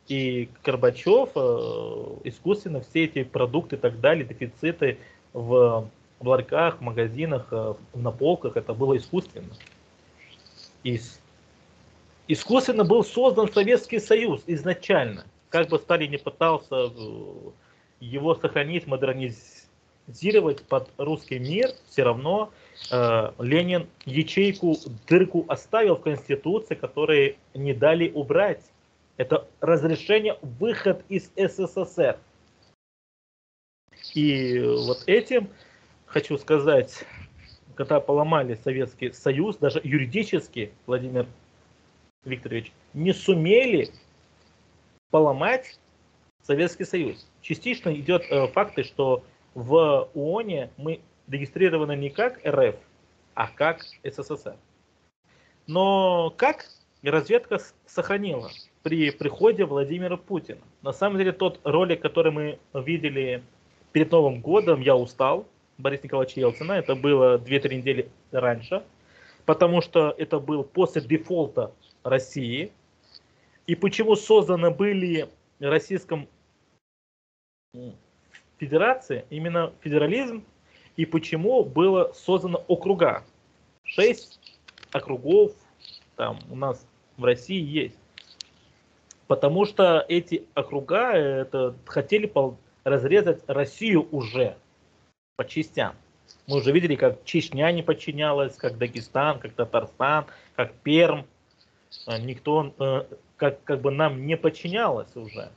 И 0.08 0.50
Горбачев 0.62 1.30
э, 1.34 1.38
искусственно 2.24 2.82
все 2.82 3.04
эти 3.04 3.24
продукты 3.24 3.76
и 3.76 3.78
так 3.78 4.00
далее, 4.00 4.24
дефициты 4.24 4.98
в, 5.32 5.88
в 6.20 6.28
ларьках, 6.28 6.80
магазинах, 6.82 7.48
э, 7.50 7.74
на 7.94 8.10
полках, 8.10 8.56
это 8.56 8.74
было 8.74 8.96
искусственно. 8.98 9.54
И 10.82 11.00
искусственно 12.28 12.84
был 12.84 13.04
создан 13.04 13.52
Советский 13.52 13.98
Союз 13.98 14.42
изначально. 14.46 15.24
Как 15.50 15.68
бы 15.68 15.78
Сталин 15.78 16.10
не 16.10 16.18
пытался 16.18 16.74
э, 16.74 17.50
его 18.00 18.34
сохранить, 18.34 18.86
модернизировать 18.86 20.62
под 20.64 20.90
русский 20.98 21.38
мир, 21.38 21.70
все 21.88 22.02
равно 22.02 22.50
э, 22.90 23.32
Ленин 23.38 23.88
ячейку, 24.04 24.76
дырку 25.08 25.44
оставил 25.48 25.96
в 25.96 26.02
Конституции, 26.02 26.74
которые 26.74 27.36
не 27.54 27.72
дали 27.72 28.10
убрать. 28.10 28.62
Это 29.16 29.46
разрешение 29.60 30.36
выход 30.42 31.04
из 31.08 31.30
СССР. 31.36 32.18
И 34.14 34.60
вот 34.60 35.04
этим, 35.06 35.48
хочу 36.06 36.36
сказать, 36.36 37.04
когда 37.76 38.00
поломали 38.00 38.58
Советский 38.62 39.12
Союз, 39.12 39.56
даже 39.56 39.80
юридически, 39.82 40.72
Владимир 40.86 41.26
Викторович, 42.24 42.72
не 42.92 43.12
сумели 43.12 43.90
поломать 45.10 45.78
Советский 46.42 46.84
Союз. 46.84 47.26
Частично 47.40 47.94
идет 47.94 48.24
э, 48.30 48.48
факты, 48.48 48.84
что 48.84 49.24
в 49.54 50.08
ООН 50.14 50.70
мы 50.76 51.00
регистрированы 51.28 51.96
не 51.96 52.10
как 52.10 52.44
РФ, 52.44 52.76
а 53.34 53.48
как 53.48 53.84
СССР. 54.02 54.56
Но 55.66 56.30
как 56.36 56.66
разведка 57.02 57.60
сохранила 57.86 58.50
при 58.82 59.10
приходе 59.10 59.64
Владимира 59.64 60.16
Путина. 60.16 60.60
На 60.82 60.92
самом 60.92 61.18
деле 61.18 61.32
тот 61.32 61.60
ролик, 61.64 62.00
который 62.00 62.32
мы 62.32 62.58
видели 62.74 63.42
перед 63.92 64.10
Новым 64.10 64.40
годом, 64.40 64.80
я 64.80 64.96
устал, 64.96 65.46
Борис 65.78 66.02
Николаевич 66.02 66.36
Ельцина, 66.36 66.72
это 66.72 66.94
было 66.94 67.38
2-3 67.38 67.76
недели 67.76 68.08
раньше, 68.30 68.82
потому 69.46 69.80
что 69.80 70.14
это 70.16 70.38
был 70.38 70.64
после 70.64 71.00
дефолта 71.00 71.72
России. 72.04 72.70
И 73.66 73.74
почему 73.74 74.14
созданы 74.14 74.70
были 74.70 75.28
Российском 75.58 76.28
Федерации, 78.58 79.24
именно 79.30 79.72
федерализм, 79.80 80.44
и 80.96 81.06
почему 81.06 81.64
было 81.64 82.12
создано 82.12 82.62
округа. 82.68 83.24
Шесть 83.82 84.38
округов 84.92 85.52
там 86.16 86.38
у 86.50 86.56
нас 86.56 86.86
в 87.16 87.24
России 87.24 87.60
есть. 87.60 87.98
Потому 89.26 89.64
что 89.64 90.04
эти 90.08 90.46
округа 90.54 91.12
это, 91.12 91.74
хотели 91.86 92.32
разрезать 92.84 93.42
Россию 93.48 94.06
уже 94.12 94.56
по 95.36 95.44
частям. 95.44 95.96
Мы 96.46 96.58
уже 96.58 96.72
видели, 96.72 96.94
как 96.94 97.24
Чечня 97.24 97.72
не 97.72 97.82
подчинялась, 97.82 98.54
как 98.56 98.76
Дагестан, 98.78 99.40
как 99.40 99.54
Татарстан, 99.54 100.26
как 100.54 100.74
Перм. 100.74 101.26
А, 102.06 102.18
никто 102.18 102.72
э, 102.78 103.04
как, 103.36 103.62
как 103.64 103.80
бы 103.80 103.90
нам 103.90 104.26
не 104.26 104.36
подчинялось 104.36 105.14
уже. 105.16 105.50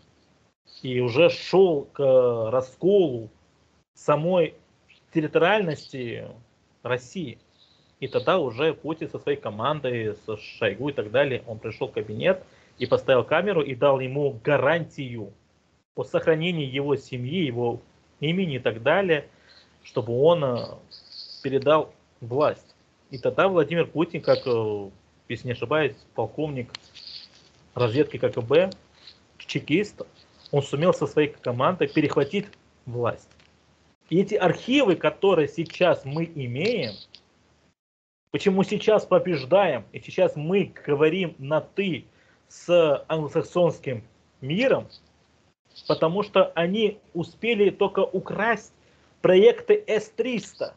И 0.82 1.00
уже 1.00 1.30
шел 1.30 1.88
к 1.94 2.00
расколу 2.52 3.30
самой 3.94 4.54
территориальности 5.14 6.28
России. 6.84 7.40
И 8.00 8.08
тогда 8.08 8.38
уже 8.38 8.74
Путин 8.74 9.10
со 9.10 9.18
своей 9.18 9.40
командой, 9.40 10.16
с 10.16 10.38
Шойгу 10.38 10.90
и 10.90 10.94
так 10.94 11.10
далее, 11.12 11.44
он 11.48 11.58
пришел 11.58 11.88
в 11.88 11.94
кабинет 11.94 12.44
и 12.78 12.86
поставил 12.86 13.24
камеру 13.24 13.62
и 13.62 13.74
дал 13.74 14.00
ему 14.00 14.40
гарантию 14.44 15.34
по 15.96 16.04
сохранению 16.04 16.72
его 16.72 16.96
семьи, 16.96 17.44
его 17.44 17.82
имени 18.20 18.58
и 18.58 18.60
так 18.60 18.84
далее, 18.84 19.28
чтобы 19.84 20.14
он 20.22 20.44
э, 20.44 20.58
передал 21.42 21.92
власть. 22.22 22.76
И 23.10 23.18
тогда 23.18 23.48
Владимир 23.48 23.88
Путин, 23.88 24.22
как 24.22 24.46
э, 24.46 24.90
если 25.30 25.48
не 25.48 25.54
ошибаюсь, 25.54 25.96
полковник 26.16 26.72
разведки 27.74 28.18
КГБ, 28.18 28.72
чекист, 29.38 30.02
он 30.52 30.64
сумел 30.64 30.94
со 30.94 31.08
своей 31.08 31.30
командой 31.30 31.88
перехватить 31.88 32.48
власть. 32.86 33.30
И 34.10 34.20
эти 34.20 34.36
архивы, 34.36 34.96
которые 34.96 35.48
сейчас 35.48 36.06
мы 36.06 36.26
имеем, 36.26 36.94
почему 38.32 38.64
сейчас 38.64 39.06
побеждаем, 39.06 39.86
и 39.92 40.00
сейчас 40.00 40.36
мы 40.36 40.74
говорим 40.86 41.36
на 41.38 41.60
«ты» 41.62 42.06
с 42.48 43.04
англосаксонским 43.10 44.04
миром, 44.40 44.88
потому 45.88 46.24
что 46.24 46.52
они 46.56 47.00
успели 47.14 47.70
только 47.70 48.00
украсть 48.00 48.72
проекты 49.22 49.84
С-300, 49.88 50.74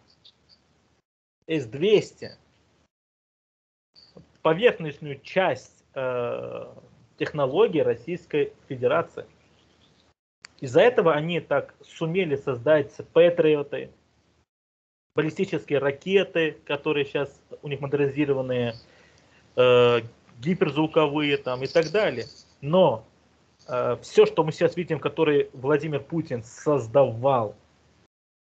С-200, 1.46 2.30
поверхностную 4.42 5.20
часть 5.20 5.84
э, 5.94 6.66
технологий 7.18 7.82
Российской 7.82 8.52
Федерации. 8.68 9.26
Из-за 10.60 10.80
этого 10.80 11.14
они 11.14 11.40
так 11.40 11.74
сумели 11.82 12.36
создать 12.36 12.94
патриоты, 13.12 13.90
баллистические 15.14 15.78
ракеты, 15.78 16.58
которые 16.64 17.04
сейчас 17.04 17.40
у 17.62 17.68
них 17.68 17.80
модернизированные, 17.80 18.74
э, 19.56 20.00
гиперзвуковые 20.38 21.36
там 21.38 21.62
и 21.62 21.66
так 21.66 21.90
далее. 21.90 22.26
Но 22.60 23.04
э, 23.68 23.96
все, 24.02 24.26
что 24.26 24.44
мы 24.44 24.52
сейчас 24.52 24.76
видим, 24.76 24.98
которые 24.98 25.48
Владимир 25.52 26.00
Путин 26.00 26.42
создавал 26.42 27.54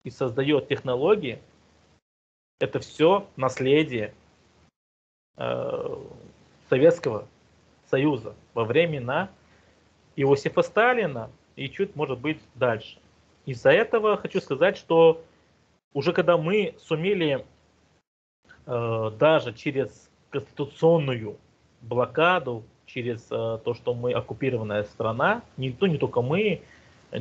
и 0.03 0.09
создает 0.09 0.67
технологии, 0.67 1.39
это 2.59 2.79
все 2.79 3.27
наследие 3.35 4.13
Э, 5.37 5.95
Советского 6.69 7.27
Союза 7.89 8.35
во 8.53 8.63
времена 8.65 9.29
Иосифа 10.15 10.61
Сталина 10.61 11.29
и 11.55 11.69
чуть, 11.69 11.95
может 11.95 12.19
быть, 12.19 12.39
дальше. 12.55 12.97
Из-за 13.45 13.71
этого 13.71 14.17
хочу 14.17 14.39
сказать, 14.41 14.77
что 14.77 15.23
уже 15.93 16.13
когда 16.13 16.37
мы 16.37 16.75
сумели 16.79 17.45
э, 18.65 19.11
даже 19.19 19.53
через 19.53 20.09
конституционную 20.29 21.37
блокаду, 21.81 22.63
через 22.85 23.25
э, 23.31 23.59
то, 23.63 23.73
что 23.73 23.93
мы 23.93 24.13
оккупированная 24.13 24.83
страна, 24.83 25.41
не, 25.57 25.75
ну, 25.79 25.87
не 25.87 25.97
только 25.97 26.21
мы, 26.21 26.61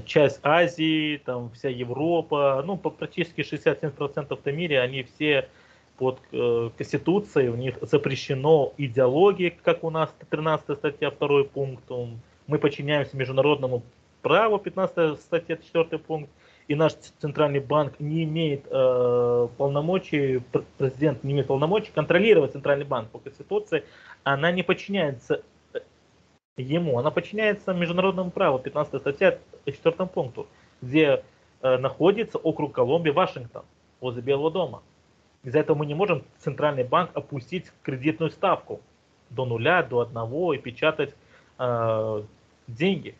часть 0.04 0.40
Азии, 0.42 1.18
там 1.24 1.50
вся 1.50 1.68
Европа, 1.68 2.62
ну 2.64 2.76
практически 2.76 3.40
67% 3.40 4.38
в 4.42 4.46
мире, 4.52 4.80
они 4.80 5.02
все 5.02 5.48
под 6.02 6.18
э, 6.32 6.70
Конституцией, 6.76 7.48
у 7.48 7.54
них 7.54 7.78
запрещено 7.80 8.72
идеология, 8.76 9.52
как 9.62 9.84
у 9.84 9.90
нас 9.90 10.12
13 10.30 10.76
статья, 10.76 11.12
2 11.12 11.44
пункт, 11.44 11.84
мы 12.48 12.58
подчиняемся 12.58 13.16
международному 13.16 13.84
праву, 14.20 14.58
15 14.58 15.20
статья, 15.20 15.56
4 15.56 15.98
пункт, 16.00 16.28
и 16.66 16.74
наш 16.74 16.94
центральный 17.20 17.60
банк 17.60 18.00
не 18.00 18.24
имеет 18.24 18.66
э, 18.68 19.48
полномочий, 19.56 20.42
президент 20.76 21.22
не 21.22 21.34
имеет 21.34 21.46
полномочий 21.46 21.92
контролировать 21.94 22.50
центральный 22.50 22.84
банк 22.84 23.08
по 23.10 23.20
Конституции, 23.20 23.84
она 24.24 24.50
не 24.50 24.64
подчиняется 24.64 25.44
э, 25.72 25.78
ему, 26.56 26.98
она 26.98 27.12
подчиняется 27.12 27.74
международному 27.74 28.32
праву, 28.32 28.58
15 28.58 29.00
статья, 29.00 29.38
4 29.66 29.94
пункту, 30.08 30.48
где 30.80 31.22
э, 31.60 31.76
находится 31.78 32.38
округ 32.38 32.72
Колумбия, 32.72 33.12
Вашингтон, 33.12 33.62
возле 34.00 34.20
Белого 34.20 34.50
дома. 34.50 34.82
Из-за 35.44 35.58
этого 35.58 35.76
мы 35.76 35.86
не 35.86 35.94
можем 35.94 36.24
центральный 36.38 36.84
банк 36.84 37.10
опустить 37.14 37.72
кредитную 37.82 38.30
ставку 38.30 38.80
до 39.30 39.44
нуля, 39.44 39.82
до 39.82 40.00
одного 40.00 40.54
и 40.54 40.58
печатать 40.58 41.14
э, 41.58 42.22
деньги. 42.68 43.16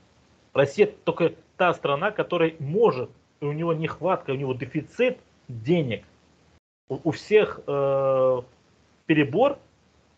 Россия 0.53 0.87
только 1.05 1.35
та 1.57 1.73
страна, 1.75 2.11
которая 2.11 2.55
может 2.59 3.11
и 3.41 3.45
у 3.45 3.53
него 3.53 3.73
нехватка, 3.73 4.31
у 4.31 4.35
него 4.35 4.55
дефицит 4.55 5.19
денег. 5.49 6.05
У, 6.89 6.99
у 7.03 7.11
всех 7.11 7.61
э, 7.67 8.43
перебор, 9.07 9.59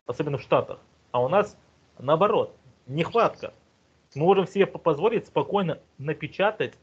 особенно 0.06 0.37
в 0.37 0.42
Штатах, 0.42 0.78
а 1.11 1.23
у 1.23 1.28
нас 1.28 1.56
наоборот, 1.99 2.54
нехватка. 2.87 3.54
Мы 4.14 4.25
можем 4.25 4.46
себе 4.46 4.66
позволить 4.66 5.26
спокойно 5.26 5.78
напечатать 5.99 6.75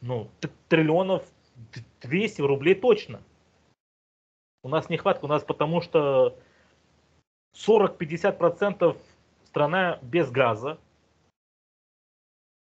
ну, 0.00 0.28
триллионов 0.68 1.24
200 2.02 2.40
рублей 2.42 2.74
точно. 2.74 3.20
У 4.62 4.68
нас 4.68 4.88
нехватка, 4.88 5.24
у 5.24 5.28
нас 5.28 5.42
потому 5.44 5.80
что 5.80 6.36
40-50% 7.54 8.96
страна 9.44 9.98
без 10.02 10.30
газа. 10.30 10.78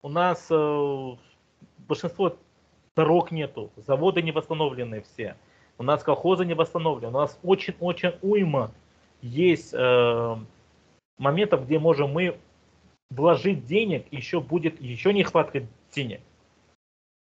У 0.02 0.10
нас 0.10 0.48
э, 0.50 1.16
большинство 1.80 2.38
дорог 2.96 3.32
нету, 3.32 3.72
заводы 3.76 4.22
не 4.22 4.32
восстановлены 4.32 5.02
все, 5.02 5.36
у 5.78 5.84
нас 5.84 6.04
колхозы 6.04 6.46
не 6.46 6.54
восстановлены, 6.54 7.10
у 7.10 7.20
нас 7.20 7.40
очень-очень 7.44 8.16
уйма 8.22 8.72
есть 9.22 9.74
э, 9.74 10.36
моментов, 11.18 11.66
где 11.66 11.80
можем 11.80 12.12
мы 12.12 12.38
вложить 13.10 13.66
денег, 13.66 14.06
еще 14.12 14.40
будет 14.42 14.80
еще 14.80 15.14
нехватка 15.14 15.66
денег. 15.92 16.22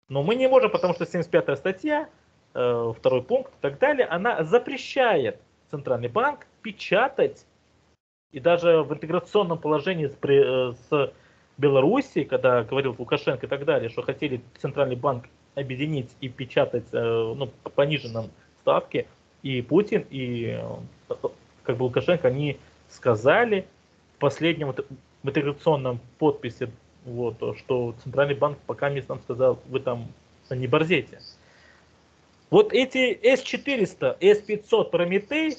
Но 0.07 0.23
мы 0.23 0.35
не 0.35 0.47
можем, 0.47 0.71
потому 0.71 0.93
что 0.93 1.05
75 1.05 1.57
статья, 1.57 2.09
второй 2.51 3.21
пункт 3.21 3.51
и 3.51 3.61
так 3.61 3.79
далее, 3.79 4.07
она 4.07 4.43
запрещает 4.43 5.39
Центральный 5.69 6.09
банк 6.09 6.47
печатать 6.61 7.45
и 8.31 8.39
даже 8.39 8.83
в 8.83 8.93
интеграционном 8.93 9.57
положении 9.57 10.07
с, 10.07 10.17
э, 10.23 10.73
с 10.89 11.13
Белоруссией, 11.57 12.25
когда 12.25 12.63
говорил 12.63 12.95
Лукашенко 12.97 13.45
и 13.45 13.49
так 13.49 13.65
далее, 13.65 13.89
что 13.89 14.01
хотели 14.01 14.41
Центральный 14.59 14.95
банк 14.95 15.25
объединить 15.55 16.09
и 16.21 16.29
печатать 16.29 16.85
э, 16.91 17.33
ну, 17.35 17.47
по 17.63 17.69
пониженном 17.69 18.29
ставке, 18.61 19.07
и 19.41 19.61
Путин, 19.61 20.05
и 20.09 20.59
э, 20.59 21.15
как 21.63 21.77
бы 21.77 21.83
Лукашенко, 21.83 22.27
они 22.27 22.57
сказали 22.87 23.67
в 24.17 24.19
последнем 24.19 24.73
в 24.73 25.27
интеграционном 25.27 25.99
подписи, 26.17 26.71
вот, 27.05 27.37
что 27.57 27.95
Центральный 28.03 28.35
банк 28.35 28.57
пока 28.67 28.89
мне 28.89 29.03
нам 29.07 29.19
сказал, 29.21 29.59
вы 29.67 29.79
там 29.79 30.07
не 30.49 30.67
борзете. 30.67 31.19
Вот 32.49 32.73
эти 32.73 33.19
S400, 33.21 34.19
S500 34.19 34.89
Прометей, 34.89 35.57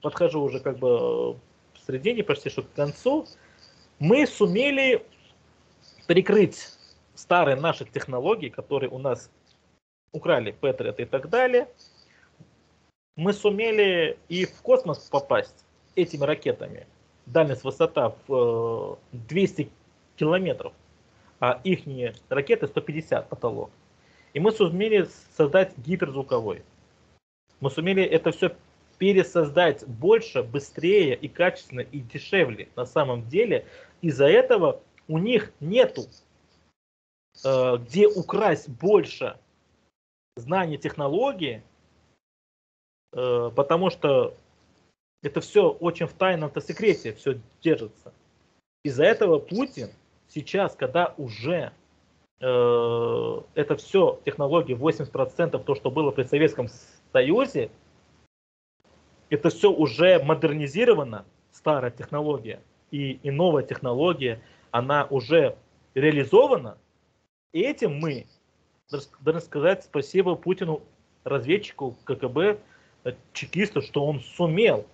подхожу 0.00 0.42
уже 0.42 0.60
как 0.60 0.78
бы 0.78 1.34
в 1.34 1.38
середине, 1.86 2.24
почти 2.24 2.48
что 2.48 2.62
к 2.62 2.72
концу, 2.72 3.26
мы 3.98 4.26
сумели 4.26 5.04
прикрыть 6.06 6.68
старые 7.14 7.56
наши 7.56 7.84
технологии, 7.84 8.48
которые 8.48 8.90
у 8.90 8.98
нас 8.98 9.30
украли 10.12 10.52
Патриот 10.52 11.00
и 11.00 11.04
так 11.04 11.28
далее, 11.28 11.68
мы 13.16 13.32
сумели 13.32 14.18
и 14.28 14.44
в 14.44 14.62
космос 14.62 14.98
попасть 15.10 15.64
этими 15.94 16.24
ракетами. 16.24 16.86
Дальность 17.26 17.64
высота 17.64 18.14
в 18.26 18.98
200 19.12 19.62
э, 19.62 19.66
километров, 20.16 20.72
а 21.40 21.60
их 21.64 21.80
ракеты 22.28 22.68
150 22.68 23.28
потолок. 23.28 23.70
И 24.36 24.38
мы 24.38 24.52
сумели 24.52 25.08
создать 25.36 25.76
гиперзвуковой. 25.78 26.62
Мы 27.60 27.70
сумели 27.70 28.04
это 28.04 28.30
все 28.30 28.54
пересоздать 28.98 29.86
больше, 29.86 30.42
быстрее 30.42 31.16
и 31.16 31.26
качественно 31.26 31.80
и 31.80 32.00
дешевле. 32.00 32.68
На 32.76 32.86
самом 32.86 33.28
деле 33.28 33.66
из-за 34.02 34.26
этого 34.26 34.80
у 35.08 35.18
них 35.18 35.52
нету 35.60 36.06
Э, 37.44 37.76
где 37.76 38.08
украсть 38.08 38.68
больше 38.68 39.38
знаний 40.36 40.78
технологии, 40.78 41.62
э, 43.12 43.50
потому 43.54 43.90
что 43.90 44.34
это 45.22 45.40
все 45.40 45.70
очень 45.70 46.06
в 46.06 46.14
тайном-то 46.14 46.60
секрете 46.60 47.12
все 47.12 47.40
держится. 47.62 48.12
Из-за 48.84 49.04
этого 49.04 49.38
Путин 49.38 49.90
сейчас, 50.28 50.74
когда 50.74 51.14
уже 51.18 51.72
это 52.38 53.76
все 53.78 54.20
технологии 54.24 54.76
80% 54.76 55.64
то, 55.64 55.74
что 55.74 55.90
было 55.90 56.10
при 56.10 56.24
Советском 56.24 56.68
Союзе, 57.12 57.70
это 59.30 59.50
все 59.50 59.72
уже 59.72 60.22
модернизировано, 60.22 61.24
старая 61.52 61.90
технология, 61.90 62.60
и, 62.90 63.12
и 63.22 63.30
новая 63.30 63.62
технология, 63.62 64.40
она 64.70 65.06
уже 65.06 65.56
реализована, 65.94 66.76
этим 67.52 67.98
мы 67.98 68.26
должны 69.22 69.40
сказать 69.40 69.84
спасибо 69.84 70.36
Путину, 70.36 70.82
разведчику 71.24 71.96
КГБ, 72.04 72.58
э, 73.04 73.12
чекисту, 73.32 73.82
что 73.82 74.04
он 74.04 74.20
сумел 74.20 74.86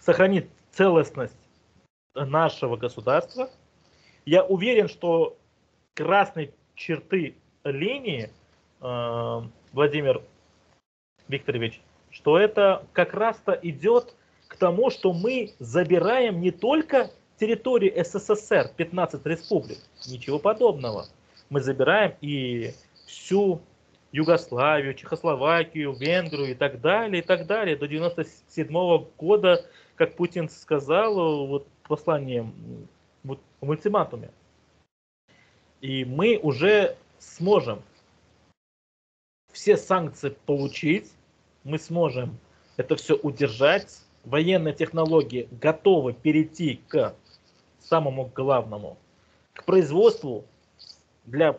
сохранить 0.00 0.46
целостность 0.70 1.34
нашего 2.14 2.76
государства. 2.76 3.50
Я 4.24 4.44
уверен, 4.44 4.88
что 4.88 5.36
красные 5.98 6.52
черты 6.74 7.34
линии, 7.64 8.30
э, 8.80 9.40
Владимир 9.72 10.22
Викторович, 11.28 11.80
что 12.10 12.38
это 12.38 12.86
как 12.92 13.14
раз-то 13.14 13.52
идет 13.62 14.14
к 14.46 14.56
тому, 14.56 14.90
что 14.90 15.12
мы 15.12 15.52
забираем 15.58 16.40
не 16.40 16.50
только 16.50 17.10
территорию 17.38 17.92
СССР, 18.04 18.70
15 18.76 19.26
республик, 19.26 19.78
ничего 20.06 20.38
подобного– 20.38 21.06
мы 21.50 21.60
забираем 21.60 22.14
и 22.20 22.72
всю 23.06 23.60
Югославию, 24.12 24.94
Чехословакию, 24.94 25.92
Венгрию 25.92 26.50
и 26.50 26.54
так 26.54 26.80
далее, 26.80 27.22
и 27.22 27.26
так 27.26 27.46
далее. 27.46 27.76
До 27.76 27.88
97 27.88 29.06
года, 29.16 29.64
как 29.96 30.14
Путин 30.16 30.48
сказал 30.48 31.46
вот, 31.46 31.66
в 31.82 31.88
послании 31.88 32.50
вот, 33.24 33.40
в 33.60 33.68
ультиматуме. 33.68 34.30
И 35.80 36.04
мы 36.04 36.38
уже 36.38 36.96
сможем 37.18 37.82
все 39.52 39.76
санкции 39.76 40.30
получить, 40.46 41.12
мы 41.64 41.78
сможем 41.78 42.38
это 42.76 42.96
все 42.96 43.14
удержать. 43.16 44.02
Военные 44.24 44.74
технологии 44.74 45.48
готовы 45.50 46.12
перейти 46.12 46.80
к 46.88 47.14
самому 47.80 48.30
главному, 48.34 48.98
к 49.54 49.64
производству 49.64 50.44
для 51.24 51.58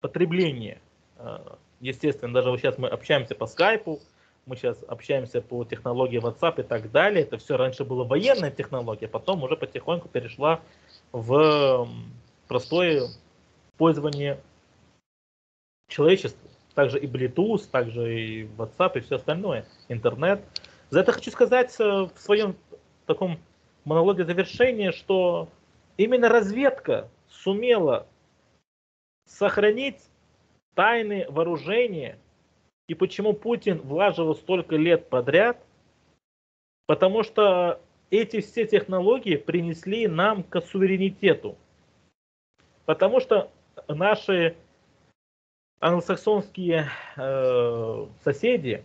потребления. 0.00 0.80
Э, 1.16 1.38
естественно, 1.80 2.32
даже 2.32 2.50
вот 2.50 2.60
сейчас 2.60 2.78
мы 2.78 2.88
общаемся 2.88 3.34
по 3.34 3.46
скайпу, 3.46 4.00
мы 4.44 4.56
сейчас 4.56 4.78
общаемся 4.86 5.40
по 5.40 5.64
технологии 5.64 6.20
WhatsApp 6.20 6.60
и 6.60 6.62
так 6.62 6.92
далее. 6.92 7.24
Это 7.24 7.36
все 7.38 7.56
раньше 7.56 7.84
было 7.84 8.04
военная 8.04 8.50
технология, 8.50 9.08
потом 9.08 9.42
уже 9.42 9.56
потихоньку 9.56 10.08
перешла 10.08 10.60
в 11.10 11.88
простое 12.48 13.08
пользование 13.76 14.40
человечеству. 15.88 16.48
Также 16.74 16.98
и 16.98 17.06
Bluetooth, 17.06 17.68
также 17.70 18.20
и 18.20 18.44
WhatsApp 18.58 18.98
и 18.98 19.00
все 19.00 19.16
остальное, 19.16 19.66
интернет. 19.88 20.42
За 20.90 21.00
это 21.00 21.12
хочу 21.12 21.30
сказать 21.30 21.74
э, 21.78 21.84
в 21.84 22.12
своем 22.16 22.54
таком 23.06 23.38
монологе 23.84 24.24
завершения, 24.24 24.92
что 24.92 25.48
именно 25.96 26.28
разведка 26.28 27.08
сумела 27.28 28.06
сохранить 29.24 30.00
тайны 30.74 31.26
вооружения 31.30 32.18
и 32.88 32.94
почему 32.94 33.32
Путин 33.32 33.80
влаживал 33.80 34.36
столько 34.36 34.76
лет 34.76 35.08
подряд, 35.08 35.58
потому 36.86 37.22
что 37.22 37.80
эти 38.10 38.40
все 38.40 38.66
технологии 38.66 39.36
принесли 39.36 40.06
нам 40.06 40.44
к 40.44 40.60
суверенитету. 40.60 41.56
Потому 42.86 43.20
что 43.20 43.50
наши 43.88 44.56
англосаксонские 45.80 46.88
э, 47.16 48.06
соседи, 48.22 48.84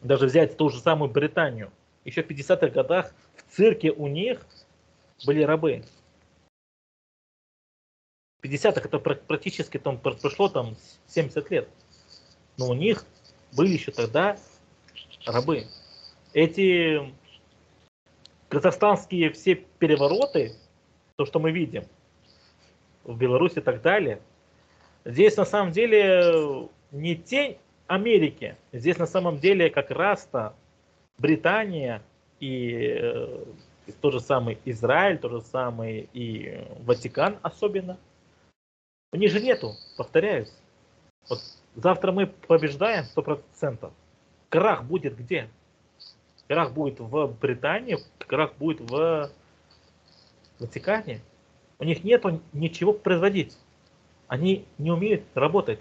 даже 0.00 0.26
взять 0.26 0.56
ту 0.56 0.70
же 0.70 0.78
самую 0.78 1.10
Британию, 1.10 1.72
еще 2.04 2.22
в 2.22 2.28
50-х 2.28 2.68
годах 2.68 3.12
в 3.36 3.52
цирке 3.52 3.90
у 3.90 4.06
них 4.06 4.46
были 5.26 5.42
рабы. 5.42 5.84
50-х 8.42 8.82
это 8.82 8.98
практически 8.98 9.78
там 9.78 9.98
прошло 9.98 10.48
там 10.48 10.76
70 11.08 11.50
лет. 11.50 11.68
Но 12.58 12.68
у 12.68 12.74
них 12.74 13.04
были 13.56 13.72
еще 13.72 13.90
тогда 13.90 14.36
рабы. 15.26 15.66
Эти 16.32 17.12
казахстанские 18.48 19.30
все 19.32 19.56
перевороты, 19.56 20.54
то, 21.16 21.24
что 21.24 21.40
мы 21.40 21.50
видим 21.50 21.84
в 23.04 23.16
Беларуси 23.16 23.58
и 23.58 23.62
так 23.62 23.82
далее, 23.82 24.20
здесь 25.04 25.36
на 25.36 25.44
самом 25.44 25.72
деле 25.72 26.68
не 26.90 27.16
тень 27.16 27.58
Америки, 27.86 28.56
здесь 28.72 28.98
на 28.98 29.06
самом 29.06 29.38
деле 29.38 29.70
как 29.70 29.90
раз-то 29.90 30.54
Британия 31.18 32.02
и 32.40 32.96
э, 33.00 33.44
тот 34.00 34.14
же 34.14 34.20
самый 34.20 34.58
Израиль, 34.64 35.18
тот 35.18 35.32
же 35.32 35.40
самый 35.42 36.08
и 36.12 36.66
Ватикан 36.80 37.38
особенно. 37.42 37.98
У 39.12 39.16
них 39.16 39.30
же 39.30 39.40
нету, 39.40 39.74
повторяюсь. 39.96 40.52
Вот 41.28 41.40
завтра 41.76 42.12
мы 42.12 42.26
побеждаем 42.26 43.04
100%. 43.14 43.92
Крах 44.48 44.84
будет 44.84 45.16
где? 45.16 45.48
Крах 46.48 46.72
будет 46.72 47.00
в 47.00 47.26
Британии, 47.40 47.98
крах 48.18 48.54
будет 48.56 48.80
в 48.80 49.30
Ватикане. 50.58 51.20
У 51.78 51.84
них 51.84 52.04
нету 52.04 52.40
ничего 52.52 52.92
производить. 52.92 53.56
Они 54.28 54.64
не 54.78 54.90
умеют 54.90 55.24
работать. 55.34 55.80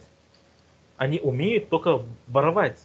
Они 0.98 1.20
умеют 1.20 1.70
только 1.70 2.06
воровать, 2.28 2.80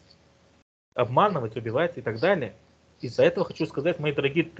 обманывать, 0.95 1.57
убивать 1.57 1.99
и 1.99 2.01
так 2.01 2.21
далее. 2.21 2.55
Из-за 3.01 3.25
этого 3.25 3.47
хочу 3.47 3.67
сказать, 3.67 3.99
мои 3.99 4.13
дорогие 4.13 4.51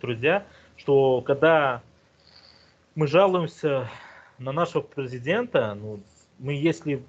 друзья, 0.00 0.46
что 0.76 1.20
когда 1.22 1.82
мы 2.94 3.06
жалуемся 3.06 3.88
на 4.38 4.52
нашего 4.52 4.82
президента, 4.82 5.74
ну, 5.74 6.00
мы 6.38 6.54
если 6.54 7.02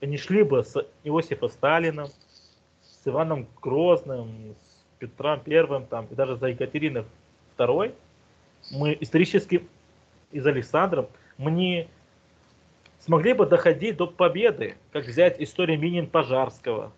не 0.00 0.16
шли 0.16 0.42
бы 0.42 0.64
с 0.64 0.76
Иосифа 1.04 1.48
Сталином, 1.48 2.08
с 2.82 3.06
Иваном 3.06 3.46
Грозным, 3.60 4.54
с 4.60 4.98
Петром 4.98 5.40
Первым, 5.40 5.86
там, 5.86 6.06
и 6.06 6.14
даже 6.14 6.36
за 6.36 6.48
Екатериной 6.48 7.04
Второй, 7.54 7.94
мы 8.70 8.96
исторически 9.00 9.66
и 10.30 10.40
за 10.40 10.50
Александром, 10.50 11.08
мы 11.38 11.50
не 11.50 11.88
смогли 13.00 13.32
бы 13.32 13.46
доходить 13.46 13.96
до 13.96 14.06
победы, 14.06 14.76
как 14.92 15.06
взять 15.06 15.40
историю 15.40 15.78
Минин 15.78 16.06
Пожарского. 16.06 16.92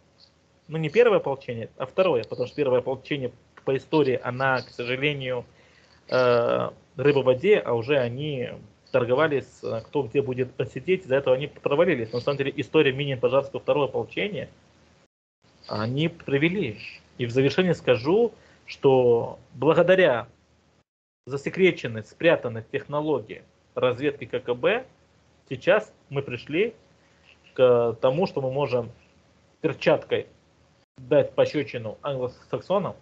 Ну, 0.69 0.79
не 0.79 0.89
первое 0.89 1.19
ополчение, 1.19 1.69
а 1.77 1.87
второе, 1.87 2.25
потому 2.25 2.47
что 2.47 2.57
первое 2.57 2.79
ополчение 2.81 3.33
по 3.65 3.77
истории, 3.77 4.21
она, 4.23 4.63
к 4.63 4.69
сожалению, 4.69 5.45
э, 6.09 6.71
рыба 6.97 7.19
в 7.21 7.25
воде, 7.25 7.59
а 7.59 7.75
уже 7.75 7.99
они 7.99 8.51
торговались, 8.93 9.61
кто 9.87 10.05
где 10.05 10.23
будет 10.23 10.51
сидеть, 10.73 11.05
из-за 11.05 11.17
этого 11.17 11.35
они 11.35 11.49
провалились. 11.49 12.13
Но, 12.13 12.19
на 12.19 12.25
самом 12.25 12.39
деле 12.39 12.53
история 12.57 12.93
Минин 12.93 13.19
Пожарского 13.19 13.61
второго 13.61 13.87
ополчения 13.87 14.49
они 15.67 16.09
провели. 16.09 16.79
И 17.19 17.27
в 17.27 17.31
завершение 17.31 17.75
скажу, 17.75 18.33
что 18.67 19.39
благодаря 19.55 20.29
засекреченной, 21.27 22.05
спрятанной 22.05 22.65
технологии 22.71 23.43
разведки 23.75 24.27
ККБ, 24.27 24.87
сейчас 25.49 25.93
мы 26.11 26.23
пришли 26.23 26.75
к 27.55 27.97
тому, 28.01 28.27
что 28.27 28.41
мы 28.41 28.53
можем 28.53 28.91
перчаткой 29.61 30.27
дать 30.99 31.33
пощечину 31.33 31.99
англосаксонам 32.03 32.95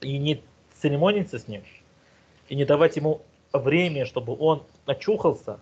и 0.00 0.18
не 0.18 0.42
церемониться 0.74 1.38
с 1.38 1.48
ним, 1.48 1.62
и 2.48 2.54
не 2.54 2.64
давать 2.64 2.96
ему 2.96 3.22
время, 3.52 4.06
чтобы 4.06 4.36
он 4.38 4.64
очухался, 4.86 5.60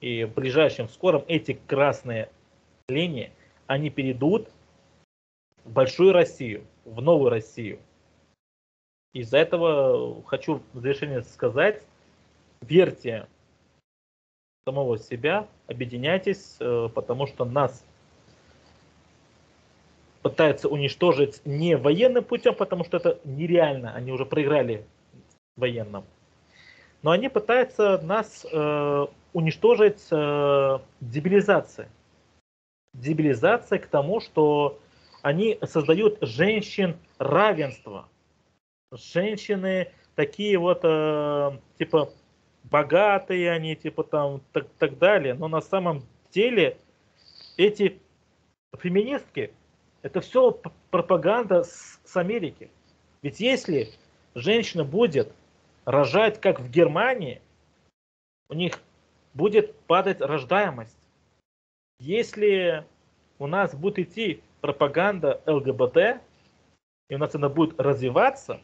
и 0.00 0.24
в 0.24 0.34
ближайшем 0.34 0.88
скором 0.88 1.24
эти 1.28 1.58
красные 1.66 2.30
линии, 2.88 3.32
они 3.66 3.90
перейдут 3.90 4.48
в 5.64 5.72
большую 5.72 6.12
Россию, 6.12 6.64
в 6.84 7.02
новую 7.02 7.30
Россию. 7.30 7.78
Из-за 9.18 9.38
этого 9.38 10.22
хочу 10.26 10.62
в 10.72 10.78
завершение 10.78 11.22
сказать, 11.22 11.82
верьте 12.60 13.26
самого 14.64 14.96
себя, 14.96 15.48
объединяйтесь, 15.66 16.56
э, 16.60 16.88
потому 16.94 17.26
что 17.26 17.44
нас 17.44 17.84
пытаются 20.22 20.68
уничтожить 20.68 21.44
не 21.44 21.76
военным 21.76 22.22
путем, 22.22 22.54
потому 22.54 22.84
что 22.84 22.98
это 22.98 23.18
нереально, 23.24 23.92
они 23.92 24.12
уже 24.12 24.24
проиграли 24.24 24.86
военным. 25.56 26.04
Но 27.02 27.10
они 27.10 27.28
пытаются 27.28 27.98
нас 27.98 28.46
э, 28.48 29.06
уничтожить 29.32 30.06
э, 30.12 30.78
дебилизацией. 31.00 31.88
Дебилизация 32.94 33.80
к 33.80 33.88
тому, 33.88 34.20
что 34.20 34.78
они 35.22 35.58
создают 35.64 36.18
женщин 36.20 36.96
равенство. 37.18 38.06
Женщины 38.90 39.92
такие 40.14 40.58
вот, 40.58 40.80
э, 40.82 41.58
типа, 41.78 42.10
богатые 42.64 43.50
они, 43.50 43.76
типа 43.76 44.02
там, 44.04 44.40
так, 44.52 44.66
так 44.78 44.98
далее. 44.98 45.34
Но 45.34 45.48
на 45.48 45.60
самом 45.60 46.02
деле 46.32 46.78
эти 47.56 48.00
феминистки, 48.78 49.52
это 50.02 50.20
все 50.20 50.58
пропаганда 50.90 51.64
с, 51.64 52.00
с 52.04 52.16
Америки. 52.16 52.70
Ведь 53.22 53.40
если 53.40 53.90
женщина 54.34 54.84
будет 54.84 55.32
рожать, 55.84 56.40
как 56.40 56.60
в 56.60 56.70
Германии, 56.70 57.42
у 58.48 58.54
них 58.54 58.74
будет 59.34 59.78
падать 59.82 60.20
рождаемость. 60.20 60.96
Если 61.98 62.86
у 63.38 63.46
нас 63.46 63.74
будет 63.74 63.98
идти 63.98 64.42
пропаганда 64.60 65.42
ЛГБТ, 65.46 66.22
и 67.08 67.14
у 67.14 67.18
нас 67.18 67.34
она 67.34 67.48
будет 67.48 67.78
развиваться, 67.80 68.60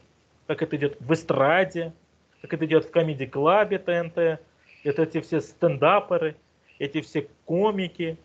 как 0.47 0.63
это 0.63 0.77
идет 0.77 0.97
в 1.01 1.13
эстраде, 1.13 1.93
как 2.43 2.55
это 2.55 2.67
идет 2.67 2.87
в 2.87 2.91
комедий 2.91 3.27
клабе 3.27 3.79
ТНТ, 3.79 4.41
это 4.85 5.03
эти 5.03 5.21
все 5.21 5.41
стендаперы, 5.41 6.37
эти 6.79 7.01
все 7.01 7.29
комики, 7.45 8.19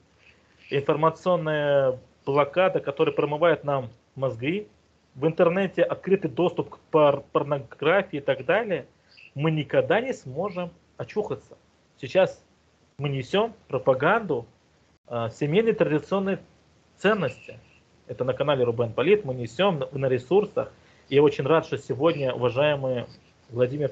информационная 0.70 2.00
блокада, 2.26 2.80
которая 2.80 3.16
промывает 3.16 3.64
нам 3.64 3.90
мозги, 4.16 4.68
в 5.16 5.26
интернете 5.26 5.84
открытый 5.84 6.30
доступ 6.30 6.70
к 6.70 6.80
пор 6.92 7.24
порнографии 7.32 8.18
и 8.18 8.22
так 8.22 8.46
далее, 8.46 8.86
мы 9.36 9.52
никогда 9.52 10.02
не 10.02 10.14
сможем 10.14 10.72
очухаться. 10.98 11.58
Сейчас 12.00 12.44
мы 12.98 13.10
несем 13.10 13.54
пропаганду 13.68 14.46
э, 15.08 15.30
семейной 15.34 15.74
традиционной 15.74 16.40
ценности. 16.98 17.60
Это 18.08 18.24
на 18.24 18.34
канале 18.34 18.64
Рубен 18.64 18.94
Полит 18.94 19.26
мы 19.26 19.34
несем 19.34 19.80
на, 19.80 19.88
на 19.92 20.06
ресурсах. 20.08 20.72
Я 21.10 21.24
очень 21.24 21.44
рад, 21.44 21.66
что 21.66 21.76
сегодня 21.80 22.32
уважаемый 22.32 23.08
Владимир 23.50 23.92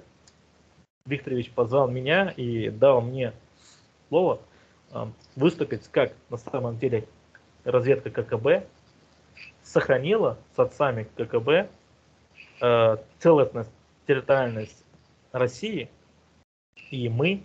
Викторович 1.07 1.49
позвал 1.49 1.89
меня 1.89 2.29
и 2.29 2.69
дал 2.69 3.01
мне 3.01 3.33
слово 4.07 4.39
э, 4.91 5.07
выступить, 5.35 5.87
как 5.87 6.13
на 6.29 6.37
самом 6.37 6.77
деле 6.77 7.07
разведка 7.63 8.11
ККБ 8.11 8.67
сохранила 9.63 10.37
с 10.55 10.59
отцами 10.59 11.07
ККБ 11.17 11.71
э, 12.61 12.97
целостность, 13.17 13.71
территориальность 14.05 14.85
России, 15.31 15.89
и 16.91 17.09
мы 17.09 17.41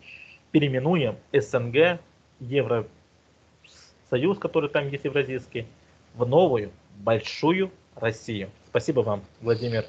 переименуем 0.50 1.16
СНГ, 1.32 1.98
Евросоюз, 2.40 4.38
который 4.38 4.68
там 4.68 4.90
есть 4.90 5.06
евразийский, 5.06 5.66
в 6.14 6.26
новую 6.26 6.72
большую 6.98 7.70
Россию. 7.94 8.50
Спасибо 8.72 9.00
вам, 9.00 9.22
Владимир 9.40 9.86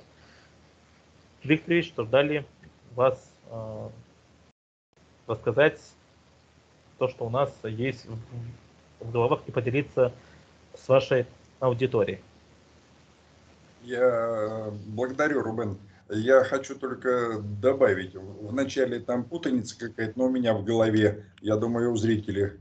Викторович, 1.44 1.88
что 1.88 2.04
дали 2.04 2.46
вас 2.96 3.34
Э, 3.54 3.90
рассказать 5.28 5.80
то, 6.98 7.08
что 7.08 7.26
у 7.26 7.30
нас 7.30 7.54
есть 7.64 8.06
в 9.00 9.12
головах 9.12 9.42
и 9.48 9.52
поделиться 9.52 10.12
с 10.74 10.88
вашей 10.90 11.26
аудиторией. 11.60 12.20
Я 13.84 14.72
благодарю, 14.88 15.44
Рубен. 15.44 15.78
Я 16.10 16.44
хочу 16.44 16.76
только 16.76 17.40
добавить, 17.40 18.16
в 18.16 18.54
начале 18.54 19.00
там 19.00 19.24
путаница 19.24 19.78
какая-то, 19.80 20.20
но 20.20 20.26
у 20.26 20.30
меня 20.30 20.54
в 20.54 20.66
голове, 20.66 21.26
я 21.42 21.56
думаю, 21.56 21.94
у 21.94 21.96
зрителей, 21.96 22.60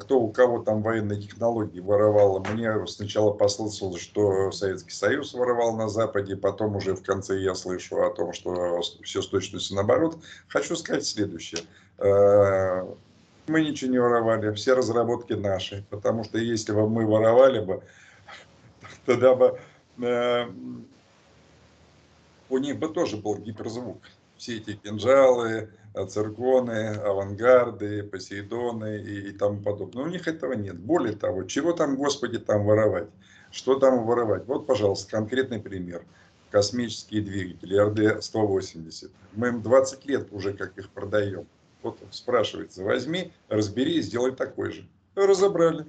кто 0.00 0.20
у 0.20 0.32
кого 0.32 0.62
там 0.62 0.82
военные 0.82 1.20
технологии 1.20 1.78
воровал. 1.78 2.40
Мне 2.40 2.86
сначала 2.86 3.32
послышалось, 3.32 4.00
что 4.00 4.50
Советский 4.50 4.90
Союз 4.90 5.34
воровал 5.34 5.76
на 5.76 5.88
Западе, 5.88 6.36
потом 6.36 6.76
уже 6.76 6.94
в 6.94 7.02
конце 7.04 7.38
я 7.38 7.54
слышу 7.54 8.02
о 8.02 8.10
том, 8.10 8.32
что 8.32 8.80
все 9.02 9.22
с 9.22 9.28
точностью 9.28 9.76
наоборот. 9.76 10.18
Хочу 10.48 10.74
сказать 10.74 11.06
следующее. 11.06 11.60
Э, 11.98 12.82
мы 13.46 13.64
ничего 13.64 13.90
не 13.90 13.98
воровали, 13.98 14.52
все 14.52 14.74
разработки 14.74 15.34
наши, 15.34 15.84
потому 15.90 16.24
что 16.24 16.38
если 16.38 16.72
бы 16.72 16.88
мы 16.88 17.06
воровали 17.06 17.60
бы, 17.64 17.82
тогда 19.06 19.34
бы 19.34 19.60
э, 20.02 20.46
у 22.48 22.58
них 22.58 22.78
бы 22.78 22.88
тоже 22.88 23.16
был 23.16 23.36
гиперзвук. 23.36 23.98
Все 24.38 24.58
эти 24.58 24.76
кинжалы, 24.76 25.70
цирконы, 26.08 26.94
авангарды, 26.94 28.04
посейдоны 28.04 29.02
и, 29.02 29.30
и 29.30 29.32
тому 29.32 29.60
подобное. 29.60 30.04
У 30.04 30.08
них 30.08 30.28
этого 30.28 30.52
нет. 30.52 30.78
Более 30.78 31.16
того, 31.16 31.42
чего 31.42 31.72
там, 31.72 31.96
Господи, 31.96 32.38
там 32.38 32.64
воровать? 32.64 33.08
Что 33.50 33.78
там 33.80 34.06
воровать? 34.06 34.46
Вот, 34.46 34.66
пожалуйста, 34.66 35.10
конкретный 35.10 35.60
пример. 35.60 36.04
Космические 36.50 37.22
двигатели 37.22 37.76
РД-180. 37.76 39.10
Мы 39.32 39.48
им 39.48 39.62
20 39.62 40.06
лет 40.06 40.28
уже 40.32 40.54
как 40.54 40.78
их 40.78 40.88
продаем. 40.90 41.46
Вот 41.82 41.98
спрашивается, 42.10 42.84
возьми, 42.84 43.32
разбери 43.48 43.96
и 43.98 44.02
сделай 44.02 44.32
такой 44.32 44.72
же. 44.72 44.88
Разобрали. 45.14 45.84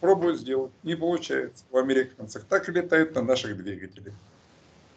Пробуют 0.00 0.40
сделать. 0.40 0.72
Не 0.82 0.96
получается 0.96 1.64
у 1.70 1.78
американцев. 1.78 2.44
Так 2.44 2.68
летают 2.68 3.14
на 3.14 3.22
наших 3.22 3.56
двигателях. 3.56 4.14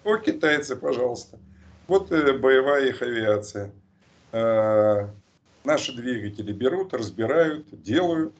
О, 0.03 0.17
китайцы, 0.17 0.75
пожалуйста. 0.75 1.37
Вот 1.87 2.11
э, 2.11 2.33
боевая 2.37 2.89
их 2.89 3.01
авиация. 3.01 3.71
Э, 4.31 5.07
наши 5.63 5.93
двигатели 5.93 6.51
берут, 6.51 6.93
разбирают, 6.93 7.65
делают, 7.81 8.35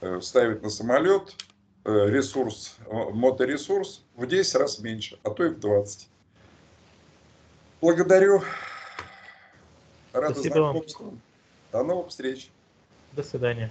э, 0.00 0.20
ставят 0.20 0.62
на 0.62 0.70
самолет. 0.70 1.34
Ресурс, 1.86 2.78
моторесурс 2.88 4.06
в 4.16 4.26
10 4.26 4.54
раз 4.54 4.78
меньше, 4.78 5.18
а 5.22 5.28
то 5.28 5.44
и 5.44 5.50
в 5.50 5.60
20. 5.60 6.08
Благодарю. 7.82 8.42
Рада 10.14 10.32
Спасибо 10.32 10.60
вам. 10.60 10.72
знакомству. 10.72 11.18
До 11.72 11.82
новых 11.82 12.08
встреч. 12.08 12.48
До 13.12 13.22
свидания. 13.22 13.70